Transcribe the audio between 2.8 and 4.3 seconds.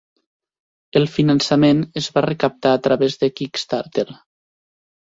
través de Kickstarter.